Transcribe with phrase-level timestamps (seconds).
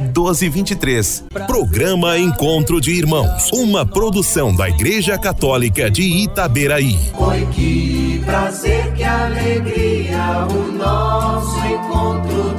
[0.00, 1.24] 1223.
[1.46, 6.98] Programa Encontro de Irmãos, uma produção da Igreja Católica de Itaberaí.
[7.18, 12.51] Oi, que prazer, que alegria, o nosso encontro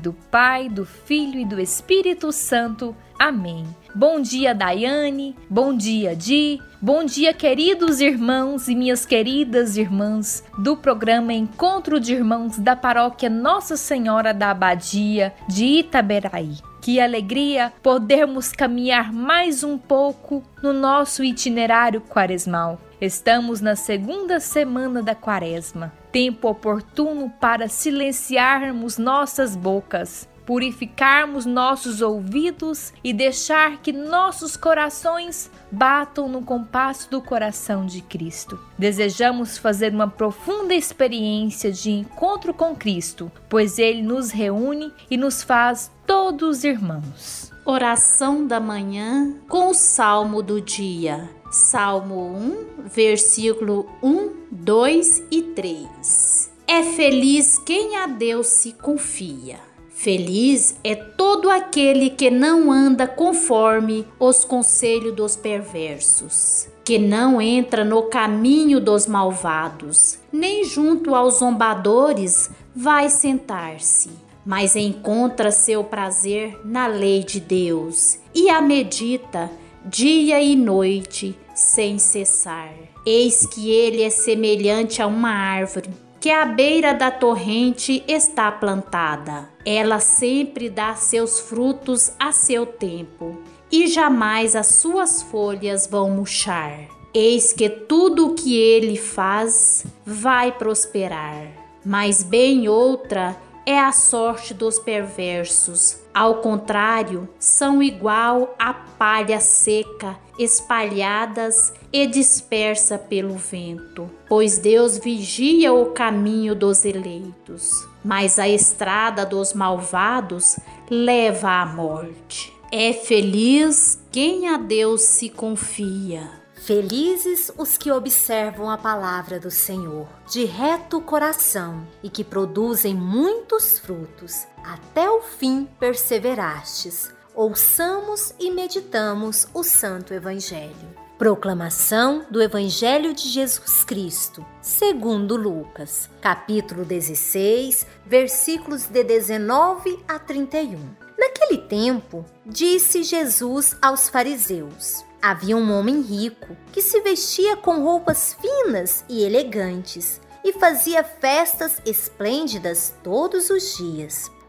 [0.00, 2.96] do Pai, do Filho e do Espírito Santo.
[3.18, 3.66] Amém.
[3.94, 5.36] Bom dia, Daiane.
[5.48, 6.60] Bom dia, Di.
[6.80, 13.28] Bom dia, queridos irmãos e minhas queridas irmãs do programa Encontro de Irmãos da Paróquia
[13.28, 16.69] Nossa Senhora da Abadia de Itaberaí.
[16.80, 22.80] Que alegria podermos caminhar mais um pouco no nosso itinerário quaresmal.
[22.98, 32.92] Estamos na segunda semana da quaresma, tempo oportuno para silenciarmos nossas bocas, purificarmos nossos ouvidos
[33.04, 38.58] e deixar que nossos corações batam no compasso do coração de Cristo.
[38.76, 45.40] Desejamos fazer uma profunda experiência de encontro com Cristo, pois Ele nos reúne e nos
[45.40, 47.52] faz todos irmãos.
[47.64, 51.30] Oração da manhã com o salmo do dia.
[51.48, 56.50] Salmo 1, versículo 1, 2 e 3.
[56.66, 59.69] É feliz quem a Deus se confia.
[60.02, 67.84] Feliz é todo aquele que não anda conforme os conselhos dos perversos, que não entra
[67.84, 74.08] no caminho dos malvados, nem junto aos zombadores vai sentar-se,
[74.42, 79.50] mas encontra seu prazer na lei de Deus e a medita
[79.84, 82.72] dia e noite sem cessar.
[83.04, 85.90] Eis que ele é semelhante a uma árvore
[86.20, 89.48] que à beira da torrente está plantada.
[89.64, 93.38] Ela sempre dá seus frutos a seu tempo,
[93.72, 96.88] e jamais as suas folhas vão murchar.
[97.14, 101.46] Eis que tudo o que ele faz vai prosperar.
[101.84, 105.98] Mas bem outra é a sorte dos perversos.
[106.12, 114.10] Ao contrário, são igual a palha seca, espalhadas e dispersa pelo vento.
[114.28, 117.70] Pois Deus vigia o caminho dos eleitos,
[118.04, 120.58] mas a estrada dos malvados
[120.90, 122.52] leva à morte.
[122.72, 126.40] É feliz quem a Deus se confia.
[126.54, 133.78] Felizes os que observam a palavra do Senhor de reto coração e que produzem muitos
[133.78, 134.46] frutos.
[134.62, 137.10] Até o fim perseverastes.
[137.34, 140.74] Ouçamos e meditamos o Santo Evangelho.
[141.16, 150.78] Proclamação do Evangelho de Jesus Cristo, segundo Lucas, capítulo 16, versículos de 19 a 31.
[151.16, 158.34] Naquele tempo, disse Jesus aos fariseus: Havia um homem rico que se vestia com roupas
[158.34, 164.30] finas e elegantes e fazia festas esplêndidas todos os dias.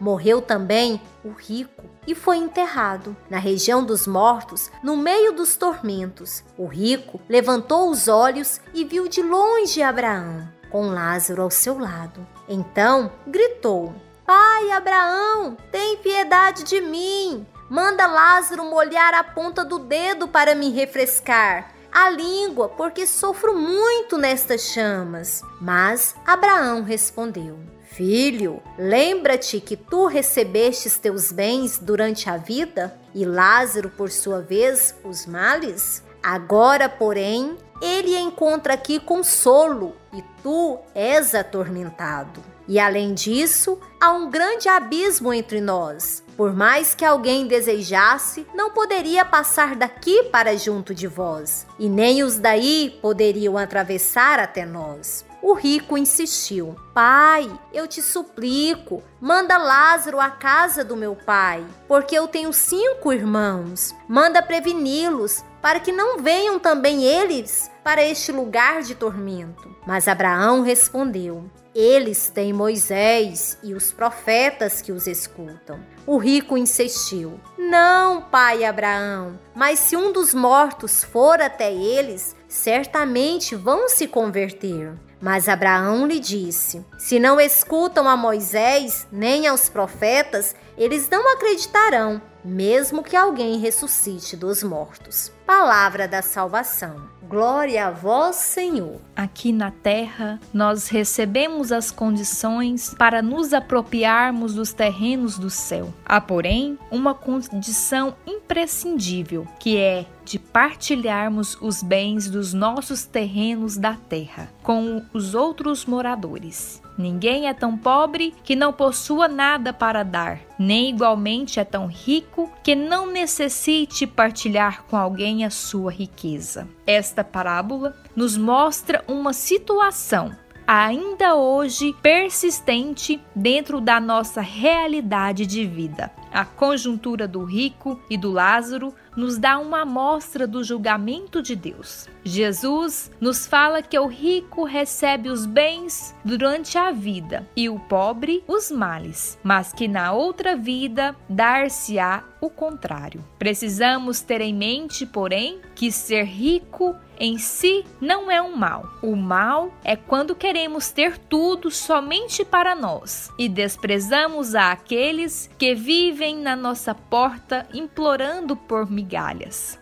[0.00, 3.16] Morreu também o rico e foi enterrado.
[3.28, 9.08] Na região dos mortos, no meio dos tormentos, o rico levantou os olhos e viu
[9.08, 12.26] de longe Abraão, com Lázaro ao seu lado.
[12.48, 17.46] Então gritou: Pai Abraão, tem piedade de mim.
[17.68, 24.16] Manda Lázaro molhar a ponta do dedo para me refrescar a língua, porque sofro muito
[24.16, 25.42] nestas chamas.
[25.60, 27.58] Mas Abraão respondeu:
[27.98, 34.94] Filho, lembra-te que tu recebestes teus bens durante a vida e Lázaro, por sua vez,
[35.02, 36.00] os males?
[36.22, 42.40] Agora, porém, ele encontra aqui consolo e tu és atormentado.
[42.68, 46.22] E além disso, há um grande abismo entre nós.
[46.36, 52.22] Por mais que alguém desejasse, não poderia passar daqui para junto de vós, e nem
[52.22, 55.26] os daí poderiam atravessar até nós.
[55.40, 62.16] O rico insistiu: Pai, eu te suplico, manda Lázaro à casa do meu pai, porque
[62.16, 63.94] eu tenho cinco irmãos.
[64.08, 69.74] Manda preveni-los, para que não venham também eles para este lugar de tormento.
[69.86, 75.78] Mas Abraão respondeu: Eles têm Moisés e os profetas que os escutam.
[76.04, 83.54] O rico insistiu: Não, pai Abraão, mas se um dos mortos for até eles, certamente
[83.54, 84.94] vão se converter.
[85.20, 92.22] Mas Abraão lhe disse: Se não escutam a Moisés nem aos profetas, eles não acreditarão,
[92.44, 95.32] mesmo que alguém ressuscite dos mortos.
[95.44, 97.08] Palavra da salvação.
[97.28, 99.02] Glória a vós, Senhor.
[99.14, 105.92] Aqui na terra, nós recebemos as condições para nos apropriarmos dos terrenos do céu.
[106.06, 108.16] Há, porém, uma condição
[108.48, 115.84] imprescindível, que é de partilharmos os bens dos nossos terrenos da terra com os outros
[115.84, 116.82] moradores.
[116.96, 122.50] Ninguém é tão pobre que não possua nada para dar, nem igualmente é tão rico
[122.64, 126.66] que não necessite partilhar com alguém a sua riqueza.
[126.86, 130.34] Esta parábola nos mostra uma situação
[130.68, 136.12] ainda hoje persistente dentro da nossa realidade de vida.
[136.30, 142.08] A conjuntura do rico e do Lázaro nos dá uma amostra do julgamento de Deus.
[142.22, 148.44] Jesus nos fala que o rico recebe os bens durante a vida e o pobre
[148.46, 153.24] os males, mas que na outra vida dar-se-á o contrário.
[153.38, 158.88] Precisamos ter em mente, porém, que ser rico em si não é um mal.
[159.02, 166.36] O mal é quando queremos ter tudo somente para nós e desprezamos aqueles que vivem
[166.36, 169.07] na nossa porta implorando por migalhas,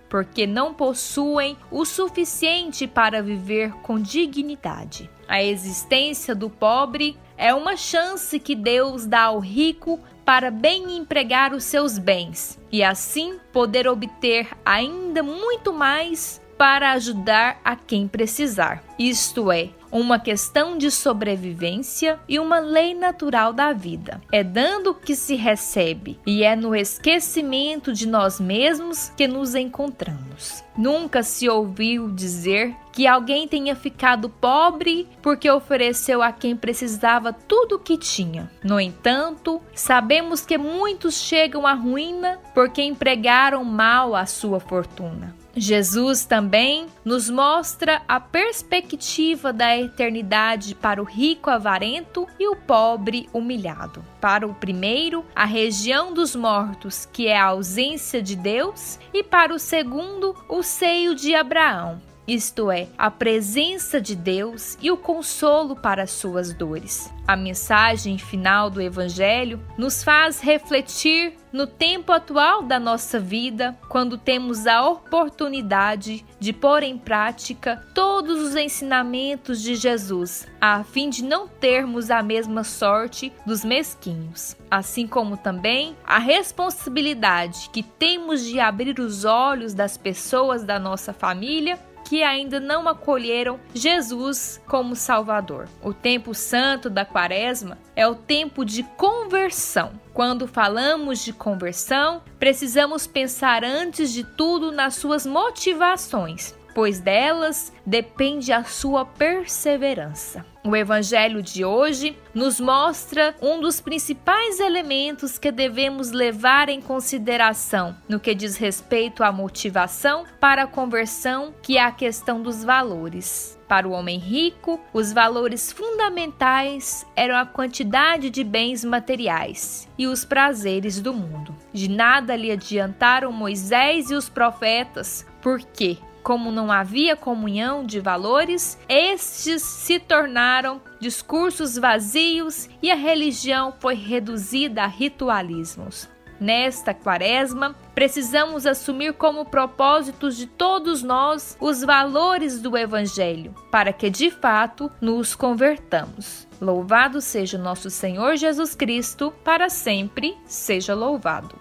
[0.09, 5.11] porque não possuem o suficiente para viver com dignidade.
[5.29, 11.53] A existência do pobre é uma chance que Deus dá ao rico para bem empregar
[11.53, 18.83] os seus bens e assim poder obter ainda muito mais para ajudar a quem precisar.
[18.99, 24.21] Isto é, uma questão de sobrevivência e uma lei natural da vida.
[24.33, 30.65] É dando que se recebe e é no esquecimento de nós mesmos que nos encontramos.
[30.77, 37.77] Nunca se ouviu dizer que alguém tenha ficado pobre porque ofereceu a quem precisava tudo
[37.77, 38.51] o que tinha.
[38.65, 45.36] No entanto, sabemos que muitos chegam à ruína porque empregaram mal a sua fortuna.
[45.59, 53.27] Jesus também nos mostra a perspectiva da eternidade para o rico avarento e o pobre
[53.33, 54.05] humilhado.
[54.21, 59.55] Para o primeiro, a região dos mortos, que é a ausência de Deus, e para
[59.55, 65.77] o segundo, o seio de Abraão, isto é, a presença de Deus e o consolo
[65.77, 67.13] para suas dores.
[67.27, 74.19] A mensagem final do Evangelho nos faz refletir no tempo atual da nossa vida, quando
[74.19, 81.25] temos a oportunidade de pôr em prática todos os ensinamentos de Jesus, a fim de
[81.25, 84.55] não termos a mesma sorte dos mesquinhos.
[84.71, 91.13] Assim como também a responsabilidade que temos de abrir os olhos das pessoas da nossa
[91.13, 95.69] família que ainda não acolheram Jesus como Salvador.
[95.83, 99.93] O tempo santo da Quaresma é o tempo de conversão.
[100.15, 108.53] Quando falamos de conversão, precisamos pensar antes de tudo nas suas motivações pois delas depende
[108.53, 110.45] a sua perseverança.
[110.63, 117.97] O Evangelho de hoje nos mostra um dos principais elementos que devemos levar em consideração
[118.07, 123.59] no que diz respeito à motivação para a conversão, que é a questão dos valores.
[123.67, 130.27] Para o homem rico, os valores fundamentais eram a quantidade de bens materiais e os
[130.27, 131.57] prazeres do mundo.
[131.73, 138.77] De nada lhe adiantaram Moisés e os profetas, porque como não havia comunhão de valores,
[138.89, 146.09] estes se tornaram discursos vazios e a religião foi reduzida a ritualismos.
[146.41, 154.11] Nesta quaresma, precisamos assumir como propósitos de todos nós os valores do Evangelho, para que
[154.11, 156.49] de fato nos convertamos.
[156.61, 161.55] Louvado seja nosso Senhor Jesus Cristo, para sempre seja louvado.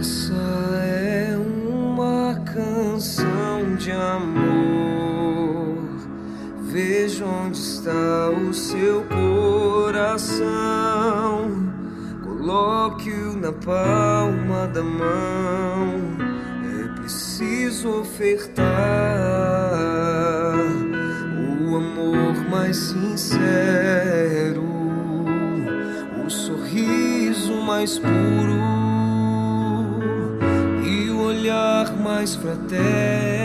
[0.00, 0.32] Essa
[0.72, 3.37] é uma canção
[3.78, 5.78] de amor.
[6.62, 10.42] Veja onde está o seu coração.
[12.24, 15.94] Coloque-o na palma da mão.
[16.84, 18.58] É preciso ofertar
[21.70, 24.64] o amor mais sincero,
[26.26, 28.58] o sorriso mais puro
[30.84, 33.37] e o olhar mais fraterno.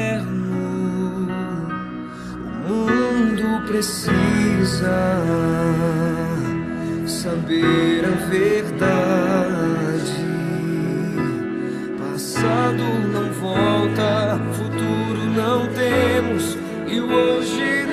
[3.83, 5.19] Precisa
[7.05, 10.23] saber a verdade.
[11.99, 17.92] Passado não volta, futuro não temos e hoje não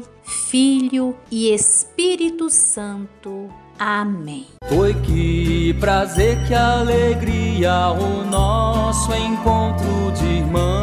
[0.51, 3.49] Filho e Espírito Santo.
[3.79, 4.45] Amém.
[4.69, 10.82] Foi que prazer, que alegria o nosso encontro de irmãos.